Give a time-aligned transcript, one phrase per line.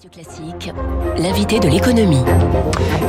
[0.00, 0.72] Radio Classique,
[1.18, 2.24] l'invité de l'économie.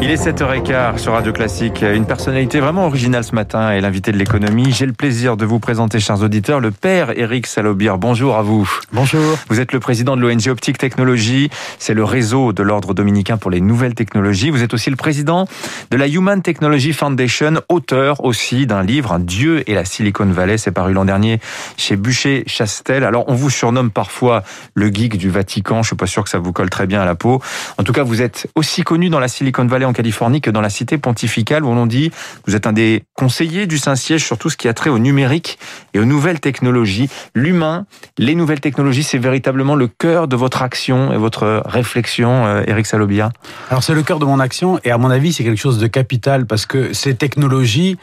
[0.02, 1.84] Il est 7h15 sur Radio Classique.
[1.84, 4.74] Une personnalité vraiment originale ce matin est l'invité de l'économie.
[4.74, 7.98] J'ai le plaisir de vous présenter, chers auditeurs, le père Eric Salobir.
[7.98, 8.70] Bonjour à vous.
[8.92, 9.38] Bonjour.
[9.48, 11.50] Vous êtes le président de l'ONG Optique Technologie.
[11.80, 14.50] C'est le réseau de l'ordre dominicain pour les nouvelles technologies.
[14.50, 15.48] Vous êtes aussi le président
[15.92, 20.58] de la Human Technology Foundation, auteur aussi d'un livre, Un Dieu et la Silicon Valley.
[20.58, 21.40] C'est paru l'an dernier
[21.78, 23.06] chez Bûcher-Chastel.
[23.06, 25.84] Alors, on vous surnomme parfois le geek du Vatican.
[25.84, 27.42] Je suis pas sûr que ça vous colle très bien à la peau.
[27.78, 30.62] En tout cas, vous êtes aussi connu dans la Silicon Valley en Californie que dans
[30.62, 32.12] la cité pontificale où on dit
[32.48, 35.58] vous êtes un des conseillers du Saint-Siège sur tout ce qui a trait au numérique
[35.94, 37.10] et aux nouvelles technologies.
[37.36, 37.86] L'humain,
[38.18, 42.86] les nouvelles technologies, c'est véritablement le cœur de votre action et votre réflexion, euh, Eric
[42.86, 43.32] Salobia.
[43.70, 45.88] Alors c'est le cœur de mon action et à mon avis c'est quelque chose de
[45.88, 47.98] capital parce que ces technologies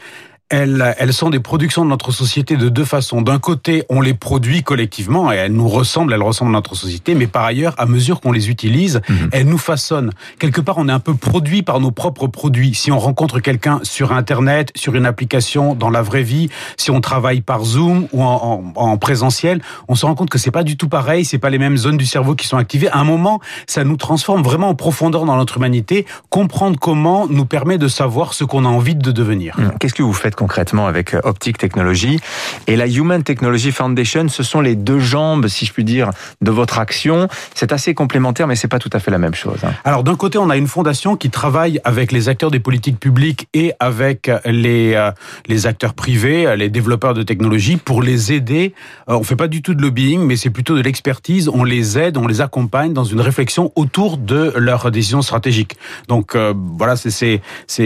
[0.49, 3.21] elles, elles sont des productions de notre société de deux façons.
[3.21, 7.13] D'un côté, on les produit collectivement et elles nous ressemblent, elles ressemblent à notre société,
[7.13, 9.29] mais par ailleurs, à mesure qu'on les utilise, mhm.
[9.31, 10.11] elles nous façonnent.
[10.39, 12.73] Quelque part, on est un peu produit par nos propres produits.
[12.73, 16.99] Si on rencontre quelqu'un sur Internet, sur une application, dans la vraie vie, si on
[16.99, 20.63] travaille par Zoom ou en, en, en présentiel, on se rend compte que c'est pas
[20.63, 22.89] du tout pareil, c'est pas les mêmes zones du cerveau qui sont activées.
[22.89, 26.07] À un moment, ça nous transforme vraiment en profondeur dans notre humanité.
[26.31, 29.55] Comprendre comment nous permet de savoir ce qu'on a envie de devenir.
[29.79, 32.19] Qu'est-ce que vous faites concrètement avec euh, Optic Technology.
[32.67, 36.49] Et la Human Technology Foundation, ce sont les deux jambes, si je puis dire, de
[36.49, 37.27] votre action.
[37.53, 39.59] C'est assez complémentaire, mais c'est pas tout à fait la même chose.
[39.63, 39.73] Hein.
[39.83, 43.49] Alors d'un côté, on a une fondation qui travaille avec les acteurs des politiques publiques
[43.53, 45.11] et avec les euh,
[45.47, 48.73] les acteurs privés, les développeurs de technologie, pour les aider.
[49.09, 51.49] Euh, on fait pas du tout de lobbying, mais c'est plutôt de l'expertise.
[51.49, 55.75] On les aide, on les accompagne dans une réflexion autour de leurs décisions stratégiques.
[56.07, 57.41] Donc voilà, c'est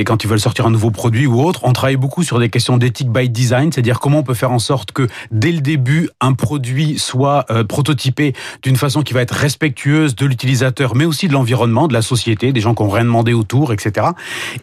[0.05, 2.77] quand ils veulent sortir un nouveau produit ou autre, on travaille beaucoup sur des questions
[2.77, 6.33] d'éthique by design, c'est-à-dire comment on peut faire en sorte que dès le début, un
[6.33, 11.33] produit soit euh, prototypé d'une façon qui va être respectueuse de l'utilisateur, mais aussi de
[11.33, 14.07] l'environnement, de la société, des gens qui ont rien demandé autour, etc.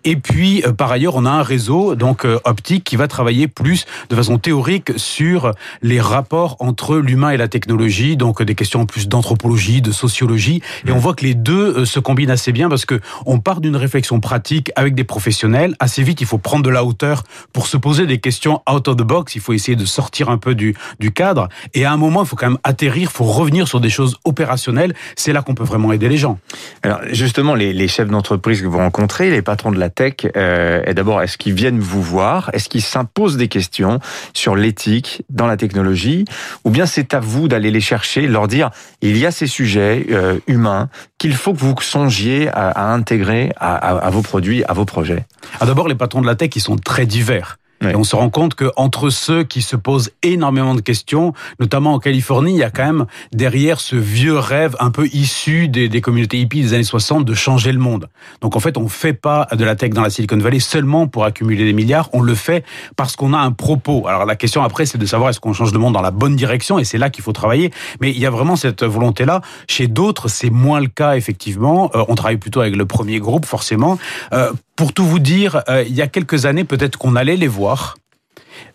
[0.05, 3.49] Et puis, euh, par ailleurs, on a un réseau donc euh, optique qui va travailler
[3.49, 5.53] plus de façon théorique sur
[5.83, 10.93] les rapports entre l'humain et la technologie, donc des questions plus d'anthropologie, de sociologie, et
[10.93, 14.21] on voit que les deux se combinent assez bien parce que on part d'une réflexion
[14.21, 15.75] pratique avec des professionnels.
[15.81, 18.97] Assez vite, il faut prendre de la hauteur pour se poser des questions out of
[18.97, 19.35] the box.
[19.35, 21.49] Il faut essayer de sortir un peu du, du cadre.
[21.73, 24.17] Et à un moment, il faut quand même atterrir, il faut revenir sur des choses
[24.25, 24.95] opérationnelles.
[25.17, 26.39] C'est là qu'on peut vraiment aider les gens.
[26.83, 30.83] Alors justement, les, les chefs d'entreprise que vous rencontrez, les patrons de la tech, euh,
[30.87, 32.51] et d'abord, est-ce qu'ils viennent vous voir?
[32.53, 34.01] Est-ce qu'ils s'imposent des questions
[34.35, 36.25] sur l'éthique dans la technologie?
[36.65, 38.71] Ou bien c'est à vous d'aller les chercher, leur dire,
[39.01, 40.89] il y a ces sujets euh, humains
[41.19, 44.85] qu'il faut que vous songiez à, à intégrer à, à, à, vos produits, à vos
[44.85, 45.25] projets?
[45.61, 47.59] Ah, D'abord, les patrons de la tech, ils sont très divers.
[47.83, 51.95] Et on se rend compte que entre ceux qui se posent énormément de questions, notamment
[51.95, 55.89] en Californie, il y a quand même derrière ce vieux rêve un peu issu des,
[55.89, 58.09] des communautés hippies des années 60 de changer le monde.
[58.43, 61.25] Donc en fait, on fait pas de la tech dans la Silicon Valley seulement pour
[61.25, 62.65] accumuler des milliards, on le fait
[62.97, 64.07] parce qu'on a un propos.
[64.07, 66.37] Alors la question après, c'est de savoir est-ce qu'on change le monde dans la bonne
[66.37, 67.71] direction, et c'est là qu'il faut travailler.
[68.01, 69.41] Mais il y a vraiment cette volonté-là.
[69.69, 71.91] Chez d'autres, c'est moins le cas effectivement.
[71.95, 73.99] Euh, on travaille plutôt avec le premier groupe, forcément.
[74.33, 77.49] Euh, pour tout vous dire, euh, il y a quelques années, peut-être qu'on allait les
[77.49, 77.99] voir.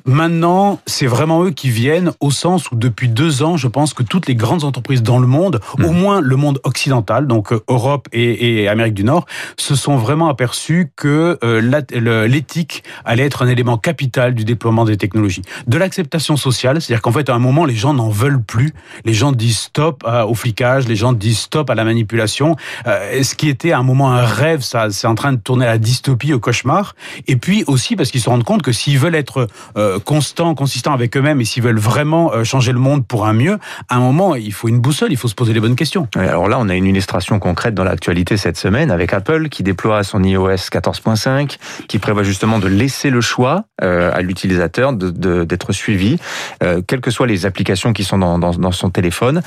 [0.05, 4.03] Maintenant, c'est vraiment eux qui viennent au sens où depuis deux ans, je pense que
[4.03, 5.85] toutes les grandes entreprises dans le monde, mmh.
[5.85, 9.25] au moins le monde occidental, donc euh, Europe et, et, Amérique du Nord,
[9.57, 14.97] se sont vraiment aperçus que euh, l'éthique allait être un élément capital du déploiement des
[14.97, 15.41] technologies.
[15.67, 18.73] De l'acceptation sociale, c'est-à-dire qu'en fait, à un moment, les gens n'en veulent plus.
[19.05, 22.55] Les gens disent stop au flicage, les gens disent stop à la manipulation.
[22.87, 25.66] Euh, ce qui était à un moment un rêve, ça, c'est en train de tourner
[25.66, 26.95] à la dystopie, au cauchemar.
[27.27, 30.94] Et puis aussi parce qu'ils se rendent compte que s'ils veulent être euh, constant, consistant
[30.94, 33.57] avec eux-mêmes et s'ils veulent vraiment euh, changer le monde pour un mieux,
[33.89, 36.07] à un moment, il faut une boussole, il faut se poser les bonnes questions.
[36.16, 40.03] Alors là, on a une illustration concrète dans l'actualité cette semaine avec Apple qui déploie
[40.03, 41.57] son iOS 14.5,
[41.88, 46.17] qui prévoit justement de laisser le choix euh, à l'utilisateur d'être suivi,
[46.63, 49.41] euh, quelles que soient les applications qui sont dans, son téléphone.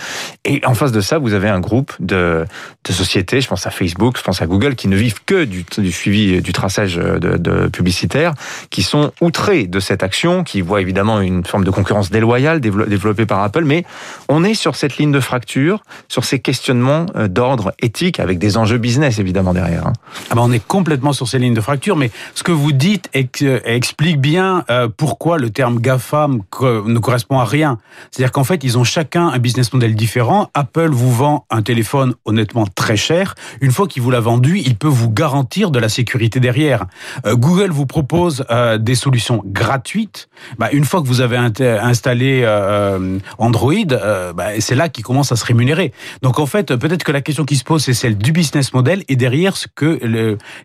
[0.44, 2.44] Et en face de ça, vous avez un groupe de,
[2.88, 5.92] sociétés, je pense à Facebook, je pense à Google, qui ne vivent que du, du
[5.92, 8.32] suivi, du traçage de, de publicitaire,
[8.70, 13.26] qui sont outrés de cette action qui voit évidemment une forme de concurrence déloyale développée
[13.26, 13.84] par Apple, mais
[14.28, 18.56] on est sur cette ligne de fracture, sur ces questionnements euh, d'ordre éthique, avec des
[18.56, 19.86] enjeux business évidemment derrière.
[19.86, 19.92] Hein.
[20.30, 23.08] Ah ben on est complètement sur ces lignes de fracture, mais ce que vous dites
[23.12, 27.78] explique bien euh, pourquoi le terme GAFAM ne correspond à rien.
[28.10, 30.50] C'est-à-dire qu'en fait, ils ont chacun un business model différent.
[30.54, 33.34] Apple vous vend un téléphone honnêtement très cher.
[33.60, 36.86] Une fois qu'il vous l'a vendu, il peut vous garantir de la sécurité derrière.
[37.26, 38.44] Euh, Google vous propose
[38.78, 40.27] des solutions gratuites
[40.58, 45.32] Bah, une fois que vous avez installé euh, Android, euh, bah, c'est là qu'il commence
[45.32, 45.92] à se rémunérer.
[46.22, 49.02] Donc en fait, peut-être que la question qui se pose, c'est celle du business model
[49.08, 50.00] et derrière ce que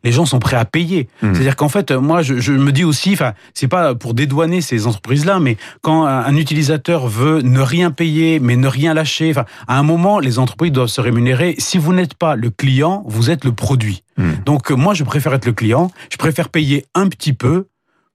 [0.04, 1.08] les gens sont prêts à payer.
[1.22, 1.34] Mmh.
[1.34, 4.88] C'est-à-dire qu'en fait, moi, je, je, me dis aussi, enfin, c'est pas pour dédouaner ces
[4.88, 9.46] entreprises-là, mais quand un, un, utilisateur veut ne rien payer, mais ne rien lâcher, enfin,
[9.68, 11.56] à un moment, les entreprises doivent se rémunérer.
[11.58, 14.04] Si vous n'êtes pas le client, vous êtes le produit.
[14.18, 14.32] Mmh.
[14.46, 15.92] Donc moi, je préfère être le client.
[16.10, 17.68] Je préfère payer un petit peu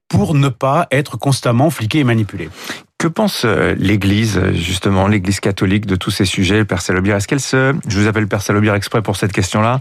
[0.09, 2.49] pour ne pas être constamment fliqué et manipulé.
[2.99, 7.15] Que pense euh, l'Église, justement, l'Église catholique de tous ces sujets, Père Salobir?
[7.15, 7.73] Est-ce qu'elle se...
[7.87, 9.79] Je vous appelle Père Salobir exprès pour cette question-là,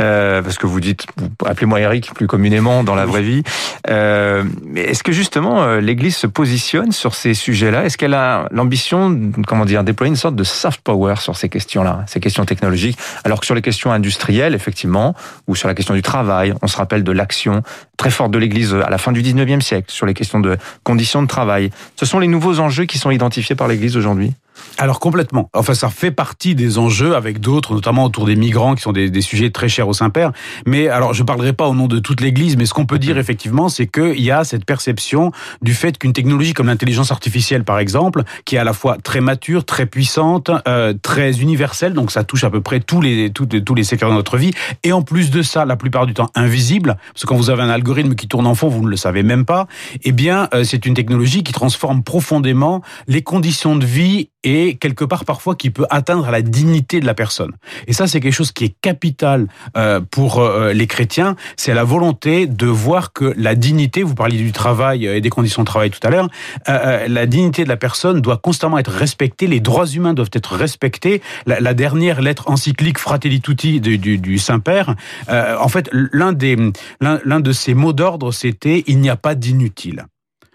[0.00, 1.06] euh, parce que vous dites,
[1.44, 3.44] appelez-moi Eric plus communément dans la vraie vie.
[3.88, 4.42] Euh,
[4.74, 7.84] est-ce que justement euh, l'Église se positionne sur ces sujets-là?
[7.84, 9.16] Est-ce qu'elle a l'ambition,
[9.46, 13.38] comment dire, déployer une sorte de soft power sur ces questions-là, ces questions technologiques, alors
[13.38, 15.14] que sur les questions industrielles, effectivement,
[15.46, 17.62] ou sur la question du travail, on se rappelle de l'action
[17.96, 21.22] très forte de l'Église à la fin du 19e siècle sur les questions de conditions
[21.22, 21.70] de travail.
[21.94, 24.32] Ce sont les nouveaux enjeux qui sont identifiés par l'Église aujourd'hui?
[24.78, 25.50] Alors complètement.
[25.54, 29.10] Enfin, ça fait partie des enjeux avec d'autres, notamment autour des migrants, qui sont des,
[29.10, 30.32] des sujets très chers au Saint-Père.
[30.66, 33.18] Mais alors, je parlerai pas au nom de toute l'Église, mais ce qu'on peut dire
[33.18, 35.32] effectivement, c'est qu'il y a cette perception
[35.62, 39.20] du fait qu'une technologie comme l'intelligence artificielle, par exemple, qui est à la fois très
[39.20, 43.46] mature, très puissante, euh, très universelle, donc ça touche à peu près tous les tous,
[43.46, 44.52] tous les secteurs de notre vie,
[44.82, 47.62] et en plus de ça, la plupart du temps invisible, parce que quand vous avez
[47.62, 49.66] un algorithme qui tourne en fond, vous ne le savez même pas.
[50.04, 55.04] Eh bien, euh, c'est une technologie qui transforme profondément les conditions de vie et quelque
[55.04, 57.50] part parfois qui peut atteindre la dignité de la personne.
[57.88, 61.82] Et ça, c'est quelque chose qui est capital euh, pour euh, les chrétiens, c'est la
[61.82, 65.90] volonté de voir que la dignité, vous parliez du travail et des conditions de travail
[65.90, 66.28] tout à l'heure,
[66.68, 70.54] euh, la dignité de la personne doit constamment être respectée, les droits humains doivent être
[70.54, 71.22] respectés.
[71.46, 74.94] La, dernière lettre encyclique Fratelli Tutti du, du, du Saint-Père,
[75.28, 76.56] en fait, l'un des
[77.00, 80.06] l'un de ses mots d'ordre, c'était il n'y a pas d'inutile.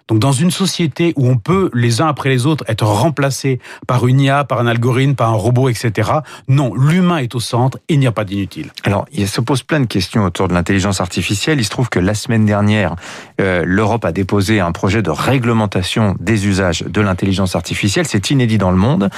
[0.07, 4.07] Donc dans une société où on peut les uns après les autres être remplacés par
[4.07, 6.12] une IA, par un algorithme, par un robot, etc.
[6.48, 8.71] Non, l'humain est au centre, il n'y a pas d'inutile.
[8.83, 11.59] Alors il se pose plein de questions autour de l'intelligence artificielle.
[11.59, 12.95] Il se trouve que la semaine dernière,
[13.39, 18.06] euh, l'Europe a déposé un projet de réglementation des usages de l'intelligence artificielle.
[18.07, 19.09] C'est inédit dans le monde.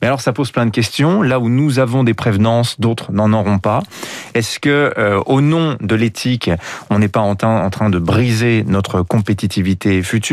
[0.00, 1.22] Mais alors ça pose plein de questions.
[1.22, 3.82] Là où nous avons des prévenances, d'autres n'en auront pas.
[4.34, 6.50] Est-ce que euh, au nom de l'éthique,
[6.90, 10.31] on n'est pas en train de briser notre compétitivité future?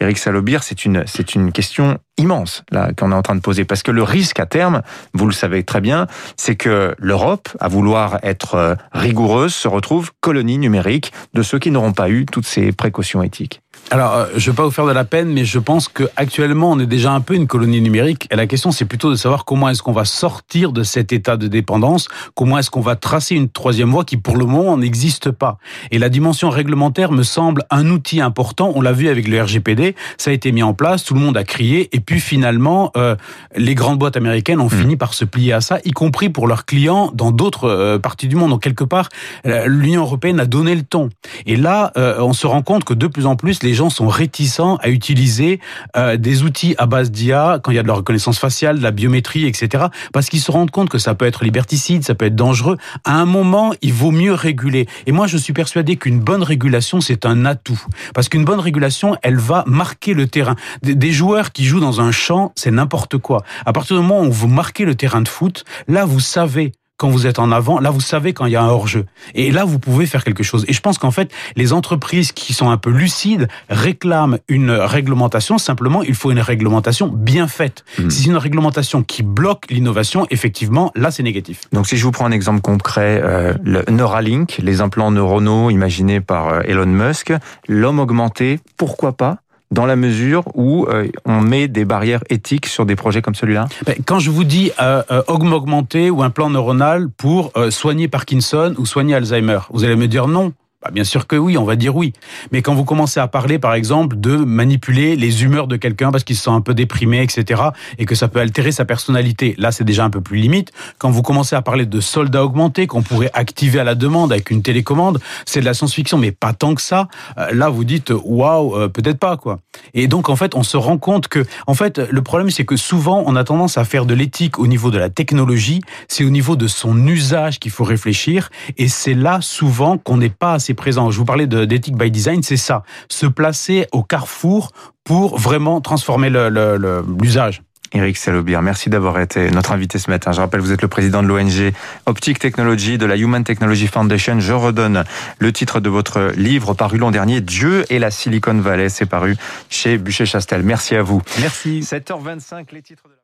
[0.00, 1.04] Eric Salobir, c'est une,
[1.52, 4.82] question immense là qu'on est en train de poser parce que le risque à terme,
[5.14, 6.06] vous le savez très bien,
[6.36, 11.70] c'est que l'Europe, à vouloir être euh, rigoureuse, se retrouve colonie numérique de ceux qui
[11.70, 13.62] n'auront pas eu toutes ces précautions éthiques.
[13.92, 16.70] Alors, euh, je ne vais pas vous faire de la peine, mais je pense qu'actuellement,
[16.70, 18.28] on est déjà un peu une colonie numérique.
[18.30, 21.36] Et la question, c'est plutôt de savoir comment est-ce qu'on va sortir de cet état
[21.36, 22.06] de dépendance,
[22.36, 25.58] comment est-ce qu'on va tracer une troisième voie qui, pour le moment, n'existe pas.
[25.90, 28.70] Et la dimension réglementaire me semble un outil important.
[28.76, 31.36] On l'a vu avec le RGPD, ça a été mis en place, tout le monde
[31.36, 33.16] a crié, et puis finalement, euh,
[33.56, 34.80] les grandes boîtes américaines ont mmh.
[34.80, 38.28] fini par se plier à ça, y compris pour leurs clients dans d'autres euh, parties
[38.28, 38.50] du monde.
[38.50, 39.08] Donc, quelque part,
[39.44, 41.08] l'Union européenne a donné le ton.
[41.46, 44.76] Et là, on se rend compte que de plus en plus, les gens sont réticents
[44.76, 45.60] à utiliser
[45.96, 48.82] euh, des outils à base d'IA quand il y a de la reconnaissance faciale, de
[48.82, 49.86] la biométrie, etc.
[50.12, 52.76] Parce qu'ils se rendent compte que ça peut être liberticide, ça peut être dangereux.
[53.04, 54.86] À un moment, il vaut mieux réguler.
[55.06, 57.80] Et moi, je suis persuadé qu'une bonne régulation, c'est un atout.
[58.14, 60.56] Parce qu'une bonne régulation, elle va marquer le terrain.
[60.82, 63.42] Des joueurs qui jouent dans un champ, c'est n'importe quoi.
[63.66, 67.08] À partir du moment où vous marquez le terrain de foot, là, vous savez quand
[67.08, 69.06] vous êtes en avant, là vous savez quand il y a un hors-jeu.
[69.34, 70.66] Et là vous pouvez faire quelque chose.
[70.68, 75.56] Et je pense qu'en fait, les entreprises qui sont un peu lucides réclament une réglementation.
[75.56, 77.86] Simplement, il faut une réglementation bien faite.
[77.98, 78.10] Hmm.
[78.10, 81.62] Si c'est une réglementation qui bloque l'innovation, effectivement, là c'est négatif.
[81.72, 86.20] Donc si je vous prends un exemple concret, euh, le Neuralink, les implants neuronaux imaginés
[86.20, 87.32] par euh, Elon Musk,
[87.66, 89.38] l'homme augmenté, pourquoi pas
[89.70, 93.66] dans la mesure où euh, on met des barrières éthiques sur des projets comme celui-là?
[93.86, 98.08] Ben, Quand je vous dis euh, euh, augmenter ou un plan neuronal pour euh, soigner
[98.08, 100.52] Parkinson ou soigner Alzheimer, vous allez me dire non.
[100.82, 102.14] Bah, bien sûr que oui, on va dire oui.
[102.52, 106.24] Mais quand vous commencez à parler, par exemple, de manipuler les humeurs de quelqu'un parce
[106.24, 107.60] qu'il se sent un peu déprimé, etc.,
[107.98, 110.72] et que ça peut altérer sa personnalité, là, c'est déjà un peu plus limite.
[110.96, 114.50] Quand vous commencez à parler de soldats augmentés qu'on pourrait activer à la demande avec
[114.50, 117.08] une télécommande, c'est de la science-fiction, mais pas tant que ça.
[117.36, 119.60] Euh, là, vous dites, waouh, euh, peut-être pas, quoi.
[119.92, 122.76] Et donc, en fait, on se rend compte que, en fait, le problème, c'est que
[122.76, 126.30] souvent, on a tendance à faire de l'éthique au niveau de la technologie, c'est au
[126.30, 130.69] niveau de son usage qu'il faut réfléchir, et c'est là, souvent, qu'on n'est pas assez
[130.74, 131.10] présent.
[131.10, 132.82] Je vous parlais d'éthique by design, c'est ça.
[133.08, 134.72] Se placer au carrefour
[135.04, 137.62] pour vraiment transformer l'usage.
[137.92, 140.30] Eric Salobir, merci d'avoir été notre invité ce matin.
[140.30, 141.72] Je rappelle, vous êtes le président de l'ONG
[142.06, 144.38] Optic Technology, de la Human Technology Foundation.
[144.38, 145.02] Je redonne
[145.40, 148.88] le titre de votre livre paru l'an dernier, Dieu et la Silicon Valley.
[148.90, 149.36] C'est paru
[149.70, 150.62] chez Bûcher-Chastel.
[150.62, 151.20] Merci à vous.
[151.40, 151.80] Merci.
[151.80, 153.14] 7h25, les titres de